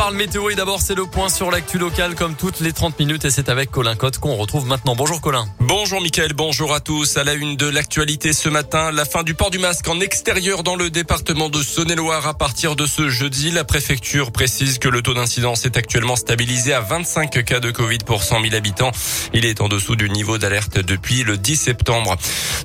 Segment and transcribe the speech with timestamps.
[0.00, 3.26] parle météo et d'abord c'est le point sur l'actu local comme toutes les 30 minutes
[3.26, 4.96] et c'est avec Colin Cotte qu'on retrouve maintenant.
[4.96, 5.46] Bonjour Colin.
[5.58, 7.18] Bonjour Mickaël, bonjour à tous.
[7.18, 10.62] À la une de l'actualité ce matin, la fin du port du masque en extérieur
[10.62, 13.50] dans le département de Saône-et-Loire à partir de ce jeudi.
[13.50, 17.98] La préfecture précise que le taux d'incidence est actuellement stabilisé à 25 cas de Covid
[17.98, 18.92] pour 100 000 habitants.
[19.34, 22.16] Il est en dessous du niveau d'alerte depuis le 10 septembre.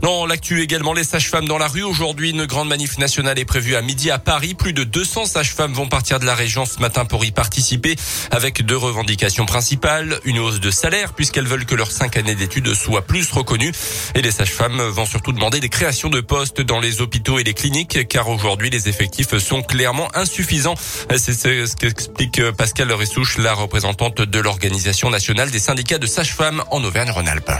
[0.01, 1.83] Dans l'actu également, les sages-femmes dans la rue.
[1.83, 4.53] Aujourd'hui, une grande manif nationale est prévue à midi à Paris.
[4.53, 7.95] Plus de 200 sages-femmes vont partir de la région ce matin pour y participer
[8.31, 10.19] avec deux revendications principales.
[10.25, 13.73] Une hausse de salaire puisqu'elles veulent que leurs cinq années d'études soient plus reconnues.
[14.15, 17.53] Et les sages-femmes vont surtout demander des créations de postes dans les hôpitaux et les
[17.53, 20.75] cliniques car aujourd'hui les effectifs sont clairement insuffisants.
[21.17, 26.83] C'est ce qu'explique Pascal Ressouche, la représentante de l'Organisation nationale des syndicats de sages-femmes en
[26.83, 27.51] Auvergne-Rhône-Alpes.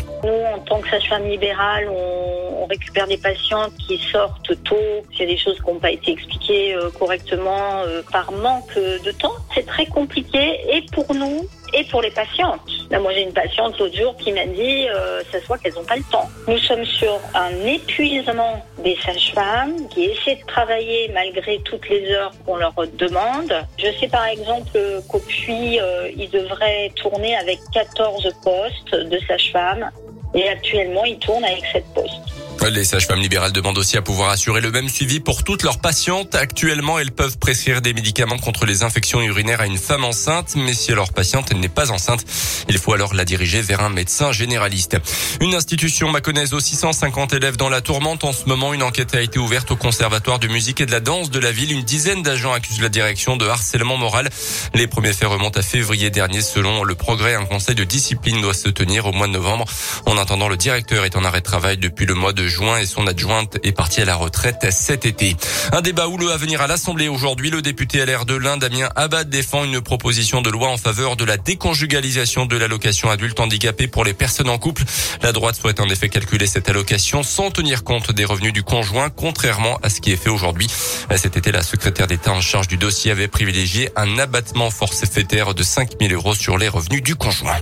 [0.55, 5.04] En tant que sage-femme libérale, on, récupère des patients qui sortent tôt.
[5.13, 8.76] Il y a des choses qui n'ont pas été expliquées euh, correctement euh, par manque
[8.76, 9.36] de temps.
[9.54, 12.62] C'est très compliqué et pour nous et pour les patientes.
[12.91, 15.98] Moi, j'ai une patiente l'autre jour qui m'a dit, euh, ça soit qu'elles n'ont pas
[15.98, 16.30] le temps.
[16.48, 22.32] Nous sommes sur un épuisement des sages-femmes qui essaient de travailler malgré toutes les heures
[22.46, 23.54] qu'on leur demande.
[23.77, 29.91] Je sais par exemple qu'au Puy, euh, ils devraient tourner avec 14 postes de sages-femmes
[30.36, 32.35] et actuellement, ils tournent avec 7 postes.
[32.72, 36.34] Les sages-femmes libérales demandent aussi à pouvoir assurer le même suivi pour toutes leurs patientes.
[36.34, 40.74] Actuellement, elles peuvent prescrire des médicaments contre les infections urinaires à une femme enceinte, mais
[40.74, 42.26] si leur patiente n'est pas enceinte,
[42.68, 44.98] il faut alors la diriger vers un médecin généraliste.
[45.42, 48.24] Une institution maconnaise aux 650 élèves dans la tourmente.
[48.24, 51.00] En ce moment, une enquête a été ouverte au conservatoire de musique et de la
[51.00, 51.72] danse de la ville.
[51.72, 54.30] Une dizaine d'agents accusent la direction de harcèlement moral.
[54.74, 56.42] Les premiers faits remontent à février dernier.
[56.42, 59.66] Selon le progrès, un conseil de discipline doit se tenir au mois de novembre.
[60.08, 62.85] En attendant, le directeur est en arrêt de travail depuis le mois de juin et
[62.85, 65.35] son adjointe est partie à la retraite cet été.
[65.72, 67.50] Un débat houleux à venir à l'Assemblée aujourd'hui.
[67.50, 71.25] Le député LR de l'Inde, Damien Abad, défend une proposition de loi en faveur de
[71.25, 74.84] la déconjugalisation de l'allocation adulte handicapé pour les personnes en couple.
[75.22, 79.09] La droite souhaite en effet calculer cette allocation sans tenir compte des revenus du conjoint,
[79.09, 80.68] contrairement à ce qui est fait aujourd'hui.
[81.16, 85.64] Cet été, la secrétaire d'État en charge du dossier avait privilégié un abattement forfaitaire de
[85.64, 87.58] 5 000 euros sur les revenus du conjoint.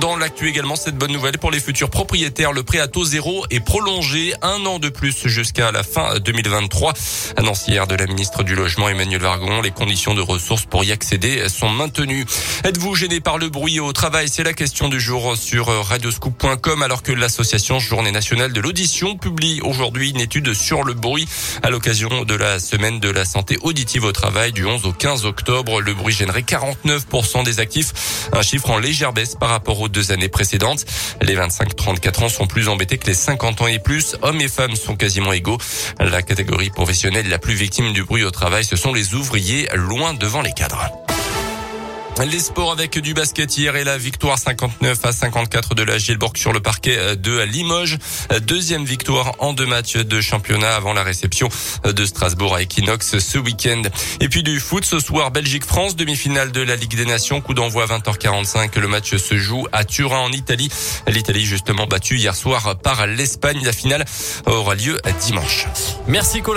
[0.00, 2.52] Dans l'actu également, cette bonne nouvelle pour les futurs propriétaires.
[2.52, 6.92] Le prêt à taux zéro est prolongé un an de plus jusqu'à la fin 2023.
[7.36, 9.60] Annonce hier de la ministre du Logement Emmanuel Vargon.
[9.60, 12.26] Les conditions de ressources pour y accéder sont maintenues.
[12.64, 14.28] Êtes-vous gêné par le bruit au travail?
[14.28, 19.60] C'est la question du jour sur radioscoop.com alors que l'association Journée nationale de l'audition publie
[19.62, 21.28] aujourd'hui une étude sur le bruit
[21.62, 25.24] à l'occasion de la semaine de la santé auditive au travail du 11 au 15
[25.24, 25.80] octobre.
[25.80, 30.12] Le bruit gênerait 49% des actifs, un chiffre en légère baisse par rapport au deux
[30.12, 30.84] années précédentes.
[31.20, 34.16] Les 25-34 ans sont plus embêtés que les 50 ans et plus.
[34.22, 35.58] Hommes et femmes sont quasiment égaux.
[36.00, 40.14] La catégorie professionnelle la plus victime du bruit au travail, ce sont les ouvriers, loin
[40.14, 41.03] devant les cadres.
[42.22, 46.36] Les sports avec du basket hier et la victoire 59 à 54 de la Gielborg
[46.36, 47.98] sur le parquet de Limoges.
[48.42, 51.48] Deuxième victoire en deux matchs de championnat avant la réception
[51.84, 53.82] de Strasbourg à Equinox ce week-end.
[54.20, 57.82] Et puis du foot ce soir, Belgique-France, demi-finale de la Ligue des Nations, coup d'envoi
[57.82, 58.78] à 20h45.
[58.78, 60.70] Le match se joue à Turin en Italie.
[61.08, 63.60] L'Italie justement battue hier soir par l'Espagne.
[63.64, 64.04] La finale
[64.46, 65.66] aura lieu dimanche.
[66.06, 66.52] Merci Colin.